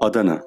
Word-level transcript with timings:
Adana 0.00 0.42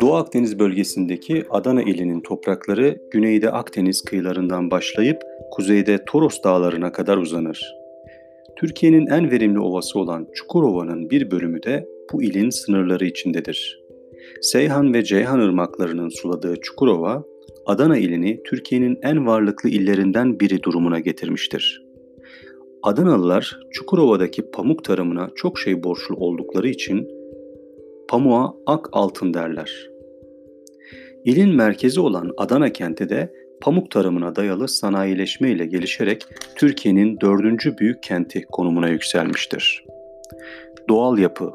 Doğu 0.00 0.14
Akdeniz 0.14 0.58
bölgesindeki 0.58 1.44
Adana 1.50 1.82
ilinin 1.82 2.20
toprakları 2.20 2.98
güneyde 3.10 3.50
Akdeniz 3.50 4.02
kıyılarından 4.02 4.70
başlayıp 4.70 5.22
kuzeyde 5.50 6.04
Toros 6.04 6.42
dağlarına 6.42 6.92
kadar 6.92 7.16
uzanır. 7.16 7.76
Türkiye'nin 8.56 9.06
en 9.06 9.30
verimli 9.30 9.60
ovası 9.60 9.98
olan 9.98 10.28
Çukurova'nın 10.34 11.10
bir 11.10 11.30
bölümü 11.30 11.62
de 11.62 11.88
bu 12.12 12.22
ilin 12.22 12.50
sınırları 12.50 13.06
içindedir. 13.06 13.84
Seyhan 14.40 14.94
ve 14.94 15.04
Ceyhan 15.04 15.38
ırmaklarının 15.38 16.08
suladığı 16.08 16.56
Çukurova, 16.60 17.24
Adana 17.66 17.98
ilini 17.98 18.42
Türkiye'nin 18.42 18.98
en 19.02 19.26
varlıklı 19.26 19.68
illerinden 19.68 20.40
biri 20.40 20.62
durumuna 20.62 20.98
getirmiştir. 20.98 21.89
Adanalılar 22.82 23.60
Çukurova'daki 23.70 24.50
pamuk 24.50 24.84
tarımına 24.84 25.30
çok 25.34 25.58
şey 25.58 25.82
borçlu 25.82 26.16
oldukları 26.16 26.68
için 26.68 27.08
pamuğa 28.08 28.54
ak 28.66 28.88
altın 28.92 29.34
derler. 29.34 29.90
İlin 31.24 31.56
merkezi 31.56 32.00
olan 32.00 32.32
Adana 32.36 32.72
kenti 32.72 33.08
de 33.08 33.32
pamuk 33.60 33.90
tarımına 33.90 34.36
dayalı 34.36 34.68
sanayileşme 34.68 35.50
ile 35.50 35.66
gelişerek 35.66 36.26
Türkiye'nin 36.56 37.20
dördüncü 37.20 37.78
büyük 37.78 38.02
kenti 38.02 38.42
konumuna 38.42 38.88
yükselmiştir. 38.88 39.84
Doğal 40.88 41.18
yapı 41.18 41.52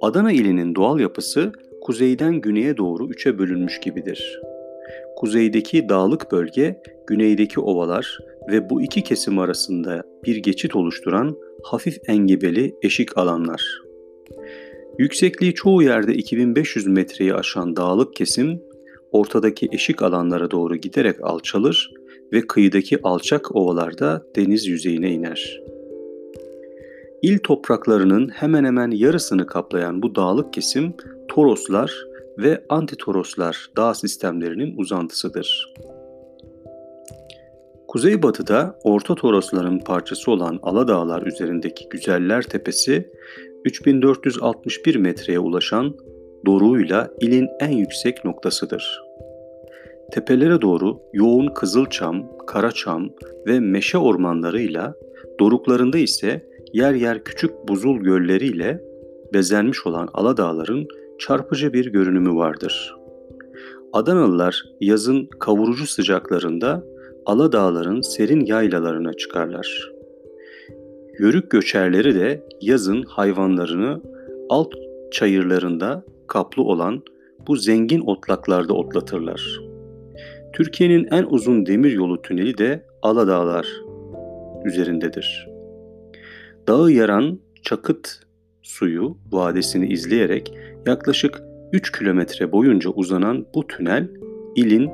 Adana 0.00 0.32
ilinin 0.32 0.74
doğal 0.74 1.00
yapısı 1.00 1.52
kuzeyden 1.80 2.34
güneye 2.34 2.76
doğru 2.76 3.08
üçe 3.08 3.38
bölünmüş 3.38 3.80
gibidir. 3.80 4.40
Kuzeydeki 5.16 5.88
dağlık 5.88 6.32
bölge, 6.32 6.82
güneydeki 7.06 7.60
ovalar 7.60 8.18
ve 8.50 8.70
bu 8.70 8.82
iki 8.82 9.02
kesim 9.02 9.38
arasında 9.38 10.02
bir 10.24 10.36
geçit 10.36 10.76
oluşturan 10.76 11.36
hafif 11.62 11.98
engebeli 12.06 12.74
eşik 12.82 13.18
alanlar. 13.18 13.82
Yüksekliği 14.98 15.54
çoğu 15.54 15.82
yerde 15.82 16.14
2500 16.14 16.86
metreyi 16.86 17.34
aşan 17.34 17.76
dağlık 17.76 18.16
kesim, 18.16 18.62
ortadaki 19.12 19.68
eşik 19.72 20.02
alanlara 20.02 20.50
doğru 20.50 20.76
giderek 20.76 21.16
alçalır 21.22 21.94
ve 22.32 22.40
kıyıdaki 22.40 22.98
alçak 23.02 23.56
ovalarda 23.56 24.26
deniz 24.36 24.66
yüzeyine 24.66 25.10
iner. 25.10 25.60
İl 27.22 27.38
topraklarının 27.38 28.28
hemen 28.28 28.64
hemen 28.64 28.90
yarısını 28.90 29.46
kaplayan 29.46 30.02
bu 30.02 30.14
dağlık 30.14 30.52
kesim 30.52 30.94
Toroslar 31.28 32.06
ve 32.38 32.64
Antitoroslar 32.68 33.70
dağ 33.76 33.94
sistemlerinin 33.94 34.76
uzantısıdır. 34.76 35.74
Kuzeybatıda 37.90 38.78
Orta 38.84 39.14
Torosların 39.14 39.78
parçası 39.78 40.30
olan 40.30 40.58
Aladağlar 40.62 41.22
üzerindeki 41.22 41.88
Güzeller 41.88 42.42
Tepesi 42.42 43.10
3461 43.64 44.96
metreye 44.96 45.38
ulaşan 45.38 45.96
doruğuyla 46.46 47.10
ilin 47.20 47.48
en 47.60 47.70
yüksek 47.70 48.24
noktasıdır. 48.24 49.02
Tepelere 50.12 50.60
doğru 50.60 51.00
yoğun 51.12 51.54
kızılçam, 51.54 52.36
karaçam 52.46 53.10
ve 53.46 53.60
meşe 53.60 53.98
ormanlarıyla, 53.98 54.94
doruklarında 55.40 55.98
ise 55.98 56.46
yer 56.72 56.94
yer 56.94 57.24
küçük 57.24 57.50
buzul 57.68 57.96
gölleriyle 57.96 58.80
bezenmiş 59.34 59.86
olan 59.86 60.08
Aladağların 60.14 60.86
çarpıcı 61.18 61.72
bir 61.72 61.86
görünümü 61.86 62.34
vardır. 62.34 62.96
Adanalılar 63.92 64.64
yazın 64.80 65.28
kavurucu 65.38 65.86
sıcaklarında 65.86 66.90
Aladağların 67.26 68.00
serin 68.00 68.44
yaylalarına 68.46 69.12
çıkarlar. 69.12 69.92
Yörük 71.18 71.50
göçerleri 71.50 72.14
de 72.14 72.46
yazın 72.60 73.02
hayvanlarını 73.02 74.02
alt 74.48 74.72
çayırlarında 75.12 76.04
kaplı 76.26 76.62
olan 76.62 77.02
bu 77.46 77.56
zengin 77.56 78.00
otlaklarda 78.00 78.72
otlatırlar. 78.72 79.60
Türkiye'nin 80.52 81.08
en 81.10 81.24
uzun 81.24 81.66
demir 81.66 81.92
yolu 81.92 82.22
tüneli 82.22 82.58
de 82.58 82.86
Aladağlar 83.02 83.66
üzerindedir. 84.64 85.48
Dağı 86.68 86.90
yaran 86.90 87.40
Çakıt 87.62 88.20
suyu 88.62 89.16
vadesini 89.32 89.88
izleyerek 89.88 90.54
yaklaşık 90.86 91.42
3 91.72 91.98
kilometre 91.98 92.52
boyunca 92.52 92.90
uzanan 92.90 93.46
bu 93.54 93.66
tünel 93.66 94.08
ilin 94.56 94.90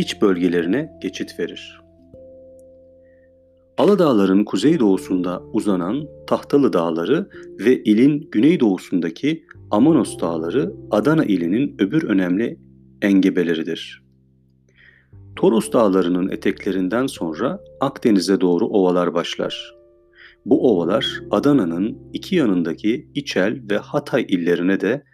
iç 0.00 0.22
bölgelerine 0.22 0.92
geçit 1.02 1.38
verir. 1.38 1.80
Aladağların 3.78 4.44
kuzeydoğusunda 4.44 5.42
uzanan 5.52 6.08
Tahtalı 6.26 6.72
Dağları 6.72 7.28
ve 7.58 7.82
ilin 7.82 8.28
güneydoğusundaki 8.32 9.44
Amanos 9.70 10.18
Dağları 10.18 10.72
Adana 10.90 11.24
ilinin 11.24 11.76
öbür 11.78 12.04
önemli 12.04 12.60
engebeleridir. 13.02 14.02
Toros 15.36 15.72
Dağları'nın 15.72 16.28
eteklerinden 16.28 17.06
sonra 17.06 17.60
Akdeniz'e 17.80 18.40
doğru 18.40 18.66
ovalar 18.66 19.14
başlar. 19.14 19.74
Bu 20.46 20.72
ovalar 20.72 21.20
Adana'nın 21.30 21.98
iki 22.12 22.36
yanındaki 22.36 23.08
İçel 23.14 23.62
ve 23.70 23.76
Hatay 23.78 24.26
illerine 24.28 24.80
de 24.80 25.04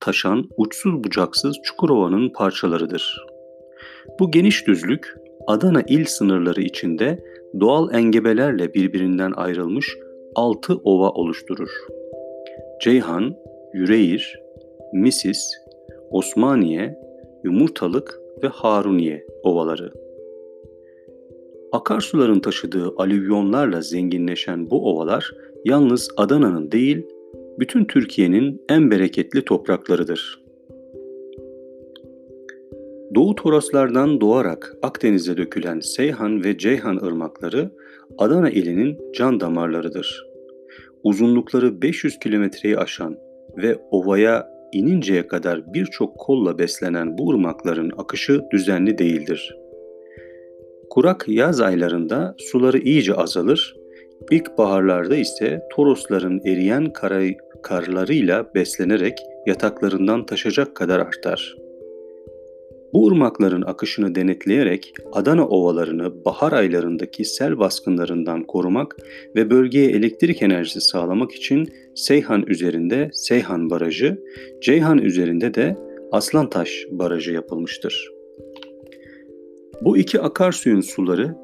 taşan 0.00 0.48
uçsuz 0.56 1.04
bucaksız 1.04 1.56
Çukurova'nın 1.64 2.32
parçalarıdır. 2.32 3.33
Bu 4.20 4.30
geniş 4.30 4.66
düzlük 4.66 5.14
Adana 5.46 5.82
il 5.88 6.04
sınırları 6.04 6.60
içinde 6.60 7.24
doğal 7.60 7.94
engebelerle 7.94 8.74
birbirinden 8.74 9.32
ayrılmış 9.36 9.98
altı 10.34 10.74
ova 10.74 11.10
oluşturur. 11.10 11.70
Ceyhan, 12.82 13.36
Yüreğir, 13.74 14.40
Misis, 14.92 15.52
Osmaniye, 16.10 16.98
Yumurtalık 17.44 18.20
ve 18.42 18.48
Haruniye 18.48 19.26
ovaları. 19.42 19.92
Akarsuların 21.72 22.40
taşıdığı 22.40 22.94
alüvyonlarla 22.96 23.80
zenginleşen 23.80 24.70
bu 24.70 24.90
ovalar 24.90 25.34
yalnız 25.64 26.08
Adana'nın 26.16 26.70
değil, 26.72 27.06
bütün 27.58 27.84
Türkiye'nin 27.84 28.62
en 28.68 28.90
bereketli 28.90 29.44
topraklarıdır. 29.44 30.43
Doğu 33.14 33.34
Toroslardan 33.34 34.20
doğarak 34.20 34.76
Akdeniz'e 34.82 35.36
dökülen 35.36 35.80
Seyhan 35.80 36.44
ve 36.44 36.58
Ceyhan 36.58 36.96
ırmakları 36.96 37.70
Adana 38.18 38.50
ilinin 38.50 38.98
can 39.14 39.40
damarlarıdır. 39.40 40.26
Uzunlukları 41.02 41.82
500 41.82 42.18
kilometreyi 42.18 42.78
aşan 42.78 43.16
ve 43.56 43.76
ovaya 43.90 44.48
ininceye 44.72 45.26
kadar 45.26 45.74
birçok 45.74 46.18
kolla 46.18 46.58
beslenen 46.58 47.18
bu 47.18 47.30
ırmakların 47.30 47.92
akışı 47.98 48.42
düzenli 48.52 48.98
değildir. 48.98 49.56
Kurak 50.90 51.24
yaz 51.28 51.60
aylarında 51.60 52.34
suları 52.38 52.78
iyice 52.78 53.14
azalır, 53.14 53.76
ilkbaharlarda 54.30 55.16
ise 55.16 55.62
Torosların 55.72 56.40
eriyen 56.44 56.92
kara, 56.92 57.22
karlarıyla 57.62 58.54
beslenerek 58.54 59.18
yataklarından 59.46 60.26
taşacak 60.26 60.74
kadar 60.74 61.00
artar. 61.00 61.63
Bu 62.94 63.08
ırmakların 63.08 63.62
akışını 63.62 64.14
denetleyerek 64.14 64.94
Adana 65.12 65.48
ovalarını 65.48 66.24
bahar 66.24 66.52
aylarındaki 66.52 67.24
sel 67.24 67.58
baskınlarından 67.58 68.42
korumak 68.44 68.96
ve 69.36 69.50
bölgeye 69.50 69.90
elektrik 69.90 70.42
enerjisi 70.42 70.80
sağlamak 70.80 71.32
için 71.32 71.68
Seyhan 71.94 72.44
üzerinde 72.46 73.10
Seyhan 73.12 73.70
Barajı, 73.70 74.18
Ceyhan 74.62 74.98
üzerinde 74.98 75.54
de 75.54 75.76
Aslantaş 76.12 76.86
Barajı 76.90 77.32
yapılmıştır. 77.32 78.10
Bu 79.82 79.98
iki 79.98 80.20
akarsuyun 80.20 80.80
suları 80.80 81.34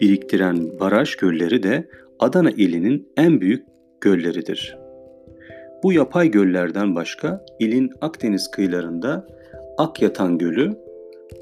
biriktiren 0.00 0.80
baraj 0.80 1.14
gölleri 1.14 1.62
de 1.62 1.88
Adana 2.18 2.50
ilinin 2.50 3.08
en 3.16 3.40
büyük 3.40 3.64
gölleridir. 4.00 4.76
Bu 5.82 5.92
yapay 5.92 6.30
göllerden 6.30 6.94
başka 6.94 7.44
ilin 7.58 7.90
Akdeniz 8.00 8.50
kıyılarında 8.50 9.26
Akyatan 9.78 10.38
Gölü, 10.38 10.89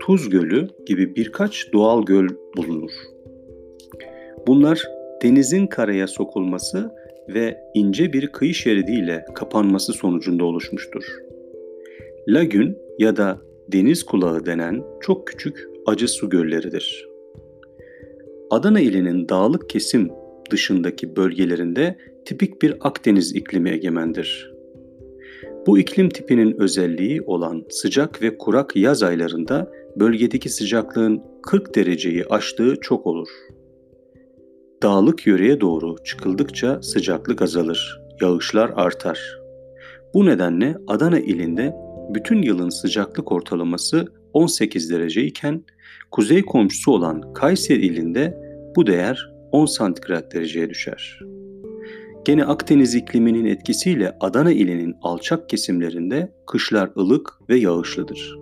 Tuz 0.01 0.29
Gölü 0.31 0.69
gibi 0.87 1.17
birkaç 1.17 1.73
doğal 1.73 2.05
göl 2.05 2.29
bulunur. 2.57 2.91
Bunlar 4.47 4.83
denizin 5.23 5.67
karaya 5.67 6.07
sokulması 6.07 6.91
ve 7.29 7.59
ince 7.75 8.13
bir 8.13 8.27
kıyı 8.27 8.55
şeridiyle 8.55 9.25
kapanması 9.35 9.93
sonucunda 9.93 10.45
oluşmuştur. 10.45 11.05
Lagün 12.29 12.79
ya 12.99 13.17
da 13.17 13.41
deniz 13.73 14.03
kulağı 14.03 14.47
denen 14.47 14.85
çok 15.01 15.27
küçük 15.27 15.69
acı 15.87 16.09
su 16.09 16.31
gölleridir. 16.31 17.09
Adana 18.51 18.81
ilinin 18.81 19.29
dağlık 19.29 19.71
kesim 19.71 20.11
dışındaki 20.51 21.17
bölgelerinde 21.17 21.97
tipik 22.25 22.63
bir 22.63 22.77
Akdeniz 22.81 23.37
iklimi 23.37 23.71
egemendir. 23.71 24.48
Bu 25.69 25.79
iklim 25.79 26.09
tipinin 26.09 26.61
özelliği 26.61 27.23
olan 27.23 27.65
sıcak 27.71 28.23
ve 28.23 28.39
kurak 28.39 28.77
yaz 28.77 29.03
aylarında 29.03 29.71
bölgedeki 29.97 30.49
sıcaklığın 30.49 31.23
40 31.43 31.75
dereceyi 31.75 32.25
aştığı 32.31 32.77
çok 32.81 33.07
olur. 33.07 33.29
Dağlık 34.83 35.27
yöreye 35.27 35.61
doğru 35.61 35.97
çıkıldıkça 36.05 36.83
sıcaklık 36.83 37.43
azalır, 37.43 38.01
yağışlar 38.23 38.71
artar. 38.75 39.41
Bu 40.15 40.27
nedenle 40.27 40.77
Adana 40.87 41.21
ilinde 41.21 41.75
bütün 42.15 42.43
yılın 42.43 42.69
sıcaklık 42.69 43.33
ortalaması 43.33 44.07
18 44.33 44.91
derece 44.91 45.23
iken 45.23 45.65
kuzey 46.11 46.43
komşusu 46.43 46.93
olan 46.93 47.33
Kayseri 47.33 47.87
ilinde 47.87 48.39
bu 48.77 48.87
değer 48.87 49.33
10 49.53 49.67
santigrat 49.67 50.35
dereceye 50.35 50.71
düşer. 50.71 51.21
Gene 52.29 52.45
Akdeniz 52.45 52.95
ikliminin 52.95 53.45
etkisiyle 53.45 54.17
Adana 54.21 54.53
ilinin 54.53 54.97
alçak 55.03 55.49
kesimlerinde 55.49 56.33
kışlar 56.47 56.91
ılık 56.97 57.33
ve 57.49 57.57
yağışlıdır. 57.57 58.39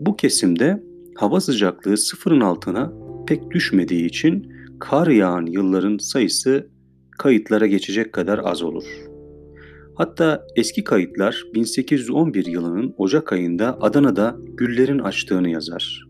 Bu 0.00 0.16
kesimde 0.16 0.82
hava 1.16 1.40
sıcaklığı 1.40 1.96
sıfırın 1.96 2.40
altına 2.40 2.92
pek 3.26 3.50
düşmediği 3.50 4.04
için 4.04 4.52
kar 4.80 5.06
yağan 5.06 5.46
yılların 5.46 5.98
sayısı 5.98 6.70
kayıtlara 7.18 7.66
geçecek 7.66 8.12
kadar 8.12 8.40
az 8.44 8.62
olur. 8.62 8.84
Hatta 9.94 10.46
eski 10.56 10.84
kayıtlar 10.84 11.42
1811 11.54 12.46
yılının 12.46 12.94
Ocak 12.98 13.32
ayında 13.32 13.78
Adana'da 13.80 14.36
güllerin 14.56 14.98
açtığını 14.98 15.50
yazar. 15.50 16.07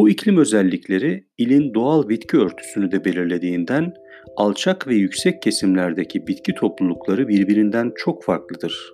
Bu 0.00 0.08
iklim 0.08 0.38
özellikleri 0.38 1.24
ilin 1.38 1.74
doğal 1.74 2.08
bitki 2.08 2.36
örtüsünü 2.36 2.90
de 2.92 3.04
belirlediğinden 3.04 3.94
alçak 4.36 4.88
ve 4.88 4.94
yüksek 4.94 5.42
kesimlerdeki 5.42 6.26
bitki 6.26 6.54
toplulukları 6.54 7.28
birbirinden 7.28 7.92
çok 7.96 8.24
farklıdır. 8.24 8.92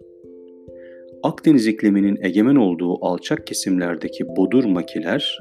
Akdeniz 1.23 1.67
ikliminin 1.67 2.19
egemen 2.23 2.57
olduğu 2.57 3.07
alçak 3.07 3.47
kesimlerdeki 3.47 4.27
bodur 4.37 4.65
makiler, 4.65 5.39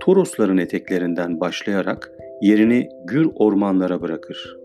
Torosların 0.00 0.58
eteklerinden 0.58 1.40
başlayarak 1.40 2.12
yerini 2.42 2.88
gür 3.06 3.28
ormanlara 3.34 4.02
bırakır. 4.02 4.56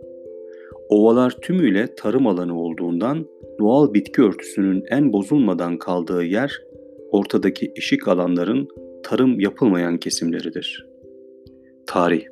Ovalar 0.89 1.31
tümüyle 1.31 1.95
tarım 1.95 2.27
alanı 2.27 2.59
olduğundan 2.59 3.27
doğal 3.59 3.93
bitki 3.93 4.21
örtüsünün 4.21 4.83
en 4.89 5.13
bozulmadan 5.13 5.77
kaldığı 5.77 6.23
yer 6.23 6.61
ortadaki 7.11 7.71
eşik 7.75 8.07
alanların 8.07 8.67
tarım 9.03 9.39
yapılmayan 9.39 9.97
kesimleridir. 9.97 10.87
Tarih 11.87 12.25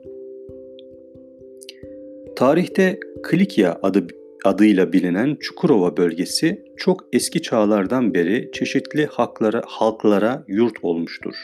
Tarihte 2.36 3.00
Klikya 3.24 3.80
adı 3.84 4.08
adıyla 4.46 4.94
bilinen 4.94 5.38
Çukurova 5.40 5.98
bölgesi 5.98 6.66
çok 6.78 7.06
eski 7.14 7.42
çağlardan 7.42 8.14
beri 8.14 8.52
çeşitli 8.54 9.06
halklara, 9.06 9.62
halklara 9.66 10.44
yurt 10.48 10.78
olmuştur. 10.82 11.36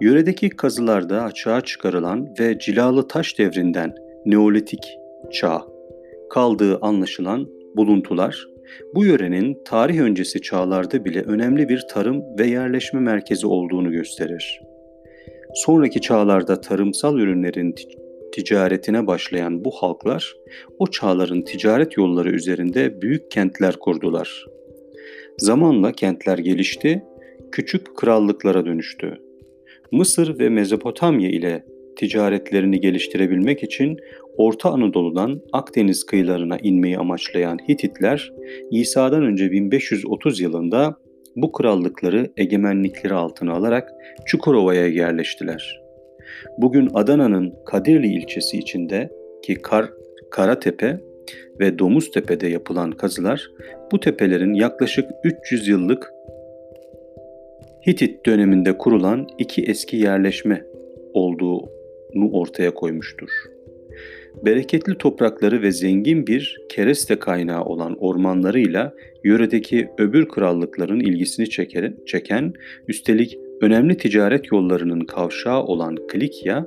Yöredeki 0.00 0.48
kazılarda 0.48 1.22
açığa 1.22 1.60
çıkarılan 1.60 2.28
ve 2.40 2.58
cilalı 2.58 3.08
taş 3.08 3.38
devrinden 3.38 3.94
Neolitik 4.26 4.98
çağ 5.32 5.62
kaldığı 6.30 6.78
anlaşılan 6.78 7.48
buluntular 7.76 8.46
bu 8.94 9.04
yörenin 9.04 9.58
tarih 9.64 10.00
öncesi 10.00 10.42
çağlarda 10.42 11.04
bile 11.04 11.22
önemli 11.22 11.68
bir 11.68 11.84
tarım 11.90 12.22
ve 12.38 12.46
yerleşme 12.46 13.00
merkezi 13.00 13.46
olduğunu 13.46 13.92
gösterir. 13.92 14.60
Sonraki 15.54 16.00
çağlarda 16.00 16.60
tarımsal 16.60 17.18
ürünlerin 17.18 17.74
ticaretine 18.32 19.06
başlayan 19.06 19.64
bu 19.64 19.70
halklar 19.70 20.36
o 20.78 20.86
çağların 20.86 21.42
ticaret 21.42 21.96
yolları 21.96 22.30
üzerinde 22.30 23.02
büyük 23.02 23.30
kentler 23.30 23.76
kurdular. 23.76 24.46
Zamanla 25.38 25.92
kentler 25.92 26.38
gelişti, 26.38 27.04
küçük 27.52 27.96
krallıklara 27.96 28.66
dönüştü. 28.66 29.18
Mısır 29.92 30.38
ve 30.38 30.48
Mezopotamya 30.48 31.30
ile 31.30 31.64
ticaretlerini 31.96 32.80
geliştirebilmek 32.80 33.62
için 33.62 33.96
Orta 34.36 34.70
Anadolu'dan 34.70 35.40
Akdeniz 35.52 36.06
kıyılarına 36.06 36.58
inmeyi 36.62 36.98
amaçlayan 36.98 37.58
Hititler 37.68 38.32
İsa'dan 38.70 39.22
önce 39.22 39.50
1530 39.50 40.40
yılında 40.40 40.96
bu 41.36 41.52
krallıkları 41.52 42.30
egemenlikleri 42.36 43.14
altına 43.14 43.52
alarak 43.52 43.92
Çukurova'ya 44.26 44.86
yerleştiler. 44.86 45.80
Bugün 46.58 46.88
Adana'nın 46.94 47.54
Kadirli 47.66 48.06
ilçesi 48.06 48.58
içinde 48.58 49.10
ki 49.42 49.54
Kar, 49.54 49.90
Karatepe 50.30 51.00
ve 51.60 51.78
Domuztepe'de 51.78 52.46
yapılan 52.46 52.92
kazılar 52.92 53.50
bu 53.92 54.00
tepelerin 54.00 54.54
yaklaşık 54.54 55.10
300 55.24 55.68
yıllık 55.68 56.12
Hitit 57.86 58.26
döneminde 58.26 58.78
kurulan 58.78 59.26
iki 59.38 59.62
eski 59.62 59.96
yerleşme 59.96 60.64
olduğunu 61.14 61.79
ortaya 62.32 62.74
koymuştur. 62.74 63.30
Bereketli 64.44 64.98
toprakları 64.98 65.62
ve 65.62 65.72
zengin 65.72 66.26
bir 66.26 66.60
kereste 66.68 67.18
kaynağı 67.18 67.64
olan 67.64 67.96
ormanlarıyla 68.00 68.94
yöredeki 69.24 69.88
öbür 69.98 70.28
krallıkların 70.28 71.00
ilgisini 71.00 71.48
çeken, 72.06 72.52
üstelik 72.88 73.38
önemli 73.60 73.96
ticaret 73.96 74.52
yollarının 74.52 75.00
kavşağı 75.00 75.62
olan 75.62 75.96
Klikya, 76.08 76.66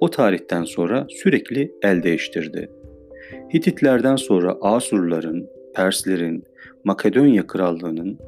o 0.00 0.10
tarihten 0.10 0.64
sonra 0.64 1.06
sürekli 1.08 1.72
el 1.82 2.02
değiştirdi. 2.02 2.68
Hititlerden 3.54 4.16
sonra 4.16 4.56
Asurların, 4.60 5.48
Perslerin, 5.74 6.44
Makedonya 6.84 7.46
Krallığı'nın 7.46 8.18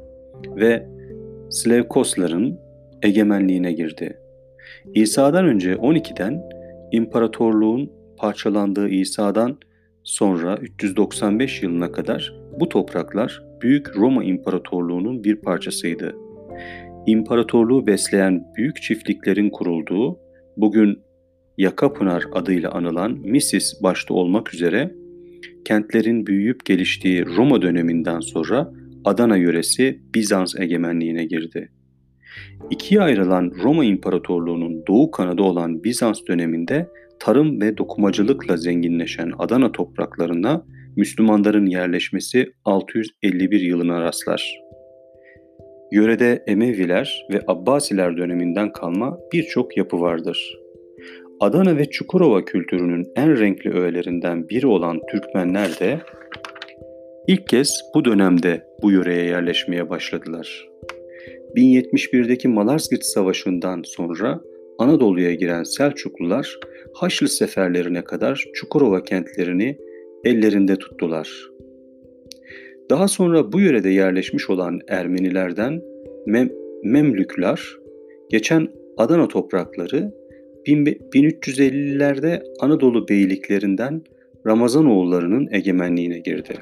ve 0.56 0.86
Slavkosların 1.50 2.58
egemenliğine 3.02 3.72
girdi. 3.72 4.18
İsa'dan 4.94 5.44
önce 5.44 5.72
12'den 5.72 6.42
imparatorluğun 6.92 7.92
parçalandığı 8.16 8.88
İsa'dan 8.88 9.58
sonra 10.04 10.56
395 10.56 11.62
yılına 11.62 11.92
kadar 11.92 12.34
bu 12.60 12.68
topraklar 12.68 13.42
Büyük 13.62 13.96
Roma 13.96 14.24
İmparatorluğu'nun 14.24 15.24
bir 15.24 15.36
parçasıydı. 15.36 16.16
İmparatorluğu 17.06 17.86
besleyen 17.86 18.44
büyük 18.56 18.82
çiftliklerin 18.82 19.50
kurulduğu, 19.50 20.18
bugün 20.56 20.98
Yakapınar 21.58 22.24
adıyla 22.32 22.70
anılan 22.70 23.12
Misis 23.12 23.82
başta 23.82 24.14
olmak 24.14 24.54
üzere 24.54 24.94
kentlerin 25.64 26.26
büyüyüp 26.26 26.64
geliştiği 26.64 27.26
Roma 27.26 27.62
döneminden 27.62 28.20
sonra 28.20 28.72
Adana 29.04 29.36
yöresi 29.36 30.00
Bizans 30.14 30.60
egemenliğine 30.60 31.24
girdi. 31.24 31.70
İkiye 32.70 33.00
ayrılan 33.00 33.52
Roma 33.62 33.84
İmparatorluğu'nun 33.84 34.86
doğu 34.86 35.10
kanadı 35.10 35.42
olan 35.42 35.84
Bizans 35.84 36.20
döneminde 36.28 36.88
tarım 37.20 37.60
ve 37.60 37.78
dokumacılıkla 37.78 38.56
zenginleşen 38.56 39.32
Adana 39.38 39.72
topraklarına 39.72 40.64
Müslümanların 40.96 41.66
yerleşmesi 41.66 42.52
651 42.64 43.60
yılına 43.60 44.00
rastlar. 44.00 44.60
Yörede 45.92 46.44
Emeviler 46.46 47.26
ve 47.32 47.40
Abbasiler 47.46 48.16
döneminden 48.16 48.72
kalma 48.72 49.18
birçok 49.32 49.76
yapı 49.76 50.00
vardır. 50.00 50.58
Adana 51.40 51.76
ve 51.76 51.84
Çukurova 51.84 52.44
kültürünün 52.44 53.06
en 53.16 53.38
renkli 53.38 53.70
öğelerinden 53.70 54.48
biri 54.48 54.66
olan 54.66 55.00
Türkmenler 55.10 55.80
de 55.80 56.00
ilk 57.26 57.48
kez 57.48 57.80
bu 57.94 58.04
dönemde 58.04 58.66
bu 58.82 58.90
yöreye 58.90 59.24
yerleşmeye 59.24 59.90
başladılar. 59.90 60.68
1071'deki 61.56 62.48
Malazgirt 62.48 63.04
Savaşı'ndan 63.04 63.82
sonra 63.84 64.40
Anadolu'ya 64.78 65.34
giren 65.34 65.62
Selçuklular 65.62 66.58
Haçlı 66.94 67.28
seferlerine 67.28 68.04
kadar 68.04 68.44
Çukurova 68.54 69.02
kentlerini 69.02 69.78
ellerinde 70.24 70.76
tuttular. 70.76 71.50
Daha 72.90 73.08
sonra 73.08 73.52
bu 73.52 73.60
yörede 73.60 73.88
yerleşmiş 73.88 74.50
olan 74.50 74.80
Ermenilerden 74.88 75.82
Mem 76.26 76.50
Memlükler 76.84 77.76
geçen 78.30 78.68
Adana 78.96 79.28
toprakları 79.28 80.12
1350'lerde 80.66 82.42
Anadolu 82.60 83.08
beyliklerinden 83.08 84.02
Ramazanoğullarının 84.46 85.48
egemenliğine 85.52 86.18
girdi. 86.18 86.54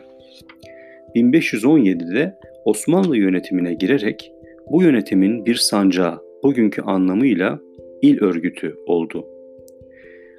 1517'de 1.15 2.35
Osmanlı 2.65 3.17
yönetimine 3.17 3.75
girerek 3.75 4.34
bu 4.71 4.83
yönetimin 4.83 5.47
bir 5.47 5.55
sancağı, 5.55 6.19
bugünkü 6.43 6.83
anlamıyla 6.83 7.61
il 8.03 8.23
örgütü 8.23 8.77
oldu. 8.87 9.27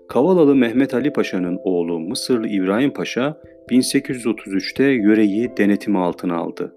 Kavalalı 0.09 0.55
Mehmet 0.55 0.93
Ali 0.93 1.13
Paşa'nın 1.13 1.59
oğlu 1.63 1.99
Mısırlı 1.99 2.47
İbrahim 2.47 2.93
Paşa 2.93 3.41
1833'te 3.71 4.83
yöreyi 4.83 5.57
denetimi 5.57 5.97
altına 5.97 6.35
aldı. 6.35 6.75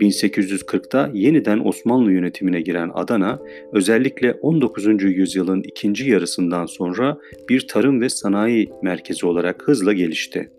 1840'da 0.00 1.10
yeniden 1.14 1.58
Osmanlı 1.64 2.12
yönetimine 2.12 2.60
giren 2.60 2.90
Adana, 2.94 3.38
özellikle 3.72 4.32
19. 4.32 5.02
yüzyılın 5.02 5.62
ikinci 5.62 6.10
yarısından 6.10 6.66
sonra 6.66 7.18
bir 7.48 7.66
tarım 7.66 8.00
ve 8.00 8.08
sanayi 8.08 8.70
merkezi 8.82 9.26
olarak 9.26 9.62
hızla 9.68 9.92
gelişti. 9.92 10.50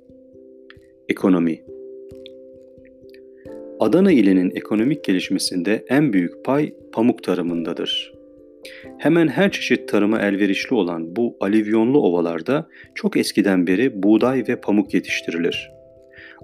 Ekonomi 1.09 1.61
Adana 3.81 4.11
ilinin 4.11 4.51
ekonomik 4.55 5.03
gelişmesinde 5.03 5.85
en 5.89 6.13
büyük 6.13 6.45
pay 6.45 6.73
pamuk 6.93 7.23
tarımındadır. 7.23 8.13
Hemen 8.97 9.27
her 9.27 9.51
çeşit 9.51 9.89
tarıma 9.89 10.19
elverişli 10.19 10.75
olan 10.75 11.15
bu 11.15 11.37
alivyonlu 11.39 11.99
ovalarda 12.01 12.67
çok 12.95 13.17
eskiden 13.17 13.67
beri 13.67 14.03
buğday 14.03 14.43
ve 14.47 14.55
pamuk 14.55 14.93
yetiştirilir. 14.93 15.71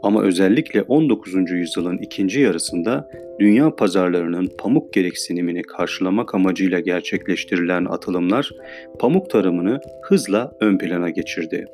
Ama 0.01 0.23
özellikle 0.23 0.81
19. 0.81 1.51
yüzyılın 1.51 1.97
ikinci 1.97 2.39
yarısında 2.39 3.09
dünya 3.39 3.75
pazarlarının 3.75 4.49
pamuk 4.59 4.93
gereksinimini 4.93 5.61
karşılamak 5.61 6.35
amacıyla 6.35 6.79
gerçekleştirilen 6.79 7.85
atılımlar 7.85 8.51
pamuk 8.99 9.29
tarımını 9.29 9.79
hızla 10.03 10.51
ön 10.59 10.77
plana 10.77 11.09
geçirdi. 11.09 11.65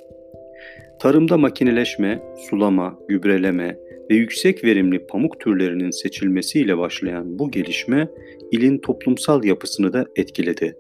Tarımda 1.00 1.38
makineleşme, 1.38 2.20
sulama, 2.50 2.96
gübreleme 3.08 3.77
ve 4.10 4.15
yüksek 4.15 4.63
verimli 4.63 5.07
pamuk 5.07 5.39
türlerinin 5.39 5.89
seçilmesiyle 5.89 6.77
başlayan 6.77 7.39
bu 7.39 7.51
gelişme 7.51 8.10
ilin 8.51 8.77
toplumsal 8.77 9.43
yapısını 9.43 9.93
da 9.93 10.05
etkiledi. 10.15 10.75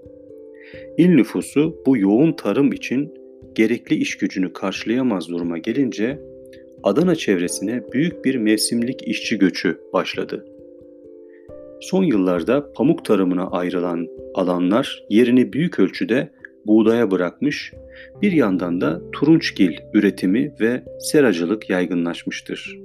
İl 0.97 1.09
nüfusu 1.09 1.83
bu 1.85 1.97
yoğun 1.97 2.33
tarım 2.33 2.73
için 2.73 3.13
gerekli 3.55 3.95
iş 3.95 4.17
gücünü 4.17 4.53
karşılayamaz 4.53 5.29
duruma 5.29 5.57
gelince 5.57 6.19
Adana 6.83 7.15
çevresine 7.15 7.83
büyük 7.93 8.25
bir 8.25 8.35
mevsimlik 8.35 9.07
işçi 9.07 9.37
göçü 9.37 9.79
başladı. 9.93 10.45
Son 11.81 12.03
yıllarda 12.03 12.73
pamuk 12.73 13.05
tarımına 13.05 13.47
ayrılan 13.47 14.07
alanlar 14.33 15.03
yerini 15.09 15.53
büyük 15.53 15.79
ölçüde 15.79 16.29
buğdaya 16.65 17.11
bırakmış, 17.11 17.73
bir 18.21 18.31
yandan 18.31 18.81
da 18.81 19.01
turunçgil 19.11 19.77
üretimi 19.93 20.53
ve 20.59 20.83
seracılık 20.99 21.69
yaygınlaşmıştır. 21.69 22.79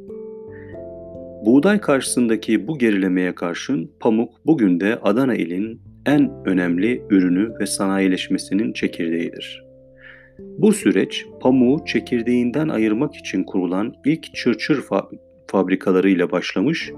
Buğday 1.49 1.81
karşısındaki 1.81 2.67
bu 2.67 2.79
gerilemeye 2.79 3.35
karşın 3.35 3.91
pamuk 4.01 4.47
bugün 4.47 4.81
de 4.81 4.99
Adana 5.03 5.35
ilin 5.35 5.81
en 6.07 6.31
önemli 6.45 7.03
ürünü 7.11 7.53
ve 7.61 7.67
sanayileşmesinin 7.67 8.73
çekirdeğidir. 8.73 9.65
Bu 10.39 10.73
süreç 10.73 11.27
pamuğu 11.41 11.85
çekirdeğinden 11.87 12.69
ayırmak 12.69 13.17
için 13.17 13.45
kurulan 13.45 13.95
ilk 14.05 14.35
çırçır 14.35 14.83
fa- 14.83 15.19
fabrikalarıyla 15.47 16.31
başlamış, 16.31 16.93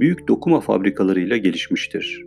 büyük 0.00 0.28
dokuma 0.28 0.60
fabrikalarıyla 0.60 1.36
gelişmiştir. 1.36 2.24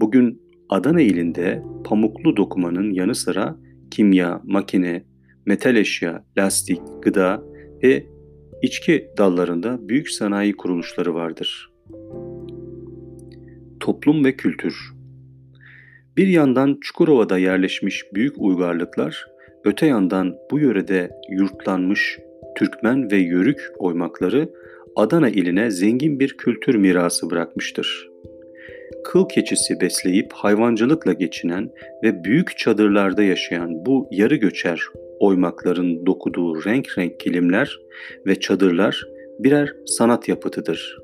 Bugün 0.00 0.42
Adana 0.68 1.00
ilinde 1.00 1.62
pamuklu 1.84 2.36
dokumanın 2.36 2.90
yanı 2.90 3.14
sıra 3.14 3.56
kimya, 3.90 4.40
makine, 4.44 5.04
metal 5.46 5.76
eşya, 5.76 6.24
lastik, 6.38 6.80
gıda 7.02 7.42
ve 7.82 8.13
içki 8.64 9.10
dallarında 9.18 9.88
büyük 9.88 10.10
sanayi 10.10 10.56
kuruluşları 10.56 11.14
vardır. 11.14 11.70
Toplum 13.80 14.24
ve 14.24 14.36
kültür 14.36 14.92
Bir 16.16 16.26
yandan 16.26 16.78
Çukurova'da 16.80 17.38
yerleşmiş 17.38 18.04
büyük 18.14 18.34
uygarlıklar, 18.38 19.26
öte 19.64 19.86
yandan 19.86 20.34
bu 20.50 20.58
yörede 20.58 21.10
yurtlanmış 21.30 22.18
Türkmen 22.56 23.10
ve 23.10 23.16
Yörük 23.16 23.72
oymakları 23.78 24.50
Adana 24.96 25.28
iline 25.28 25.70
zengin 25.70 26.20
bir 26.20 26.36
kültür 26.36 26.74
mirası 26.74 27.30
bırakmıştır 27.30 28.14
kıl 29.04 29.28
keçisi 29.28 29.80
besleyip 29.80 30.32
hayvancılıkla 30.32 31.12
geçinen 31.12 31.70
ve 32.02 32.24
büyük 32.24 32.58
çadırlarda 32.58 33.22
yaşayan 33.22 33.86
bu 33.86 34.08
yarı 34.10 34.36
göçer 34.36 34.80
oymakların 35.20 36.06
dokuduğu 36.06 36.64
renk 36.64 36.98
renk 36.98 37.20
kilimler 37.20 37.80
ve 38.26 38.40
çadırlar 38.40 39.04
birer 39.38 39.72
sanat 39.86 40.28
yapıtıdır. 40.28 40.98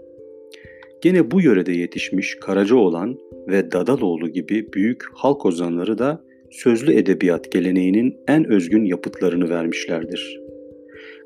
Gene 1.00 1.30
bu 1.30 1.40
yörede 1.40 1.72
yetişmiş 1.72 2.36
Karacaoğlan 2.40 3.18
ve 3.48 3.72
Dadaloğlu 3.72 4.28
gibi 4.28 4.72
büyük 4.72 5.04
halk 5.14 5.46
ozanları 5.46 5.98
da 5.98 6.24
sözlü 6.50 6.92
edebiyat 6.92 7.52
geleneğinin 7.52 8.16
en 8.28 8.52
özgün 8.52 8.84
yapıtlarını 8.84 9.50
vermişlerdir. 9.50 10.40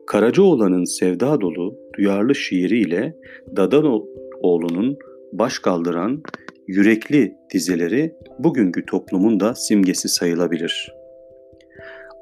Karacaoğlan'ın 0.07 0.85
sevda 0.85 1.41
dolu, 1.41 1.79
duyarlı 1.99 2.35
şiiriyle 2.35 3.17
Dadaloğlu'nun 3.57 4.99
baş 5.33 5.59
kaldıran 5.59 6.23
yürekli 6.67 7.35
dizeleri 7.55 8.15
bugünkü 8.39 8.87
toplumun 8.87 9.41
da 9.41 9.55
simgesi 9.55 10.09
sayılabilir. 10.09 11.04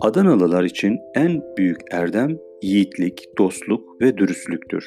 Adanalılar 0.03 0.65
için 0.65 1.01
en 1.15 1.43
büyük 1.57 1.81
erdem 1.91 2.39
yiğitlik, 2.63 3.29
dostluk 3.39 4.01
ve 4.01 4.19
dürüstlüktür. 4.19 4.85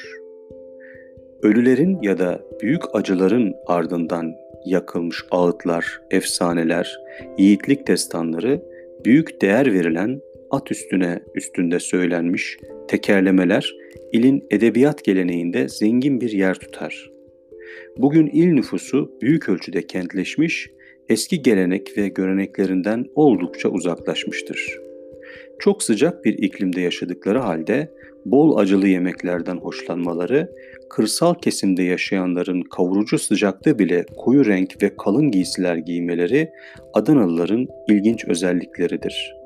Ölülerin 1.42 2.02
ya 2.02 2.18
da 2.18 2.42
büyük 2.62 2.82
acıların 2.92 3.54
ardından 3.66 4.34
yakılmış 4.66 5.24
ağıtlar, 5.30 6.00
efsaneler, 6.10 7.00
yiğitlik 7.38 7.86
destanları, 7.86 8.62
büyük 9.04 9.42
değer 9.42 9.72
verilen 9.72 10.20
at 10.50 10.70
üstüne 10.70 11.20
üstünde 11.34 11.80
söylenmiş 11.80 12.58
tekerlemeler 12.88 13.74
ilin 14.12 14.46
edebiyat 14.50 15.04
geleneğinde 15.04 15.68
zengin 15.68 16.20
bir 16.20 16.30
yer 16.30 16.54
tutar. 16.54 17.10
Bugün 17.98 18.26
il 18.26 18.52
nüfusu 18.52 19.12
büyük 19.22 19.48
ölçüde 19.48 19.86
kentleşmiş, 19.86 20.70
eski 21.08 21.42
gelenek 21.42 21.98
ve 21.98 22.08
göreneklerinden 22.08 23.06
oldukça 23.14 23.68
uzaklaşmıştır. 23.68 24.85
Çok 25.58 25.82
sıcak 25.82 26.24
bir 26.24 26.32
iklimde 26.38 26.80
yaşadıkları 26.80 27.38
halde 27.38 27.90
bol 28.24 28.56
acılı 28.56 28.88
yemeklerden 28.88 29.56
hoşlanmaları, 29.56 30.50
kırsal 30.90 31.34
kesimde 31.34 31.82
yaşayanların 31.82 32.62
kavurucu 32.62 33.18
sıcakta 33.18 33.78
bile 33.78 34.06
koyu 34.16 34.46
renk 34.46 34.82
ve 34.82 34.96
kalın 34.96 35.30
giysiler 35.30 35.76
giymeleri 35.76 36.50
Adanalıların 36.94 37.66
ilginç 37.88 38.24
özellikleridir. 38.28 39.36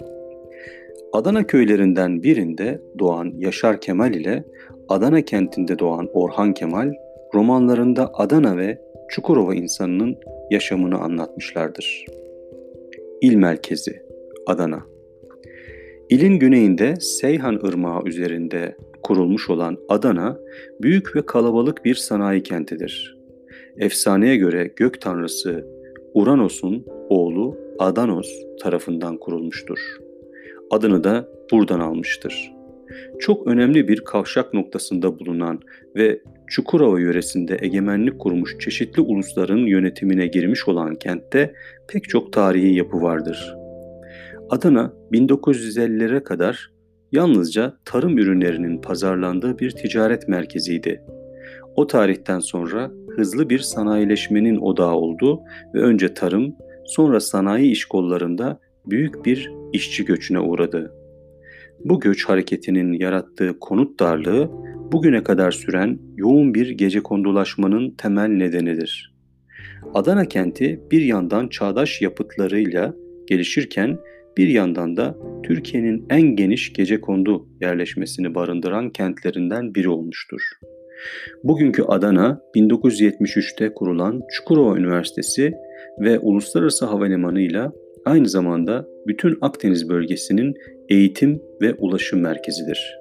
Adana 1.13 1.47
köylerinden 1.47 2.23
birinde 2.23 2.81
doğan 2.99 3.33
Yaşar 3.37 3.81
Kemal 3.81 4.15
ile 4.15 4.45
Adana 4.89 5.23
kentinde 5.23 5.79
doğan 5.79 6.09
Orhan 6.13 6.55
Kemal 6.55 6.93
romanlarında 7.35 8.11
Adana 8.15 8.57
ve 8.57 8.79
Çukurova 9.09 9.55
insanının 9.55 10.17
yaşamını 10.51 10.99
anlatmışlardır. 10.99 12.05
İl 13.21 13.35
merkezi 13.35 14.03
Adana 14.47 14.90
İlin 16.11 16.39
güneyinde 16.39 16.95
Seyhan 17.01 17.61
Irmağı 17.65 18.03
üzerinde 18.05 18.77
kurulmuş 19.03 19.51
olan 19.51 19.79
Adana, 19.89 20.39
büyük 20.83 21.17
ve 21.17 21.27
kalabalık 21.27 21.85
bir 21.85 21.95
sanayi 21.95 22.43
kentidir. 22.43 23.19
Efsaneye 23.79 24.37
göre 24.37 24.71
gök 24.77 25.01
tanrısı 25.01 25.67
Uranos'un 26.15 26.87
oğlu 27.09 27.57
Adanos 27.79 28.29
tarafından 28.63 29.17
kurulmuştur. 29.17 29.79
Adını 30.71 31.05
da 31.05 31.29
buradan 31.53 31.81
almıştır. 31.81 32.53
Çok 33.19 33.47
önemli 33.47 33.89
bir 33.89 34.01
kavşak 34.05 34.55
noktasında 34.55 35.19
bulunan 35.19 35.61
ve 35.97 36.21
Çukurova 36.47 37.01
yöresinde 37.01 37.59
egemenlik 37.61 38.19
kurmuş 38.19 38.59
çeşitli 38.59 39.03
ulusların 39.03 39.67
yönetimine 39.67 40.27
girmiş 40.27 40.69
olan 40.69 40.95
kentte 40.95 41.55
pek 41.89 42.09
çok 42.09 42.33
tarihi 42.33 42.75
yapı 42.75 43.03
vardır. 43.03 43.60
Adana 44.51 44.93
1950'lere 45.13 46.23
kadar 46.23 46.71
yalnızca 47.13 47.77
tarım 47.85 48.19
ürünlerinin 48.19 48.81
pazarlandığı 48.81 49.59
bir 49.59 49.71
ticaret 49.71 50.29
merkeziydi. 50.29 51.03
O 51.77 51.87
tarihten 51.87 52.39
sonra 52.39 52.91
hızlı 53.17 53.51
bir 53.51 53.59
sanayileşmenin 53.59 54.57
odağı 54.57 54.95
oldu 54.95 55.41
ve 55.75 55.81
önce 55.81 56.15
tarım, 56.15 56.55
sonra 56.87 57.21
sanayi 57.21 57.71
iş 57.71 57.85
kollarında 57.85 58.61
büyük 58.87 59.25
bir 59.25 59.53
işçi 59.73 60.05
göçüne 60.05 60.41
uğradı. 60.41 60.95
Bu 61.85 62.01
göç 62.01 62.29
hareketinin 62.29 62.93
yarattığı 62.93 63.59
konut 63.61 64.01
darlığı 64.01 64.51
bugüne 64.93 65.23
kadar 65.23 65.51
süren 65.51 65.99
yoğun 66.17 66.55
bir 66.55 66.71
gece 66.71 67.01
kondulaşmanın 67.01 67.91
temel 67.91 68.29
nedenidir. 68.29 69.15
Adana 69.95 70.25
kenti 70.25 70.81
bir 70.91 71.03
yandan 71.03 71.49
çağdaş 71.49 72.03
yapıtlarıyla 72.03 72.95
gelişirken 73.27 73.99
bir 74.37 74.49
yandan 74.49 74.97
da 74.97 75.17
Türkiye'nin 75.43 76.07
en 76.11 76.23
geniş 76.23 76.73
gece 76.73 77.01
kondu 77.01 77.49
yerleşmesini 77.61 78.35
barındıran 78.35 78.91
kentlerinden 78.91 79.75
biri 79.75 79.89
olmuştur. 79.89 80.41
Bugünkü 81.45 81.83
Adana 81.83 82.41
1973'te 82.57 83.75
kurulan 83.75 84.23
Çukurova 84.31 84.79
Üniversitesi 84.79 85.53
ve 86.01 86.19
Uluslararası 86.19 86.87
Havalimanı 86.87 87.41
ile 87.41 87.63
aynı 88.05 88.29
zamanda 88.29 88.87
bütün 89.07 89.39
Akdeniz 89.41 89.89
bölgesinin 89.89 90.55
eğitim 90.89 91.43
ve 91.63 91.75
ulaşım 91.75 92.21
merkezidir. 92.21 93.00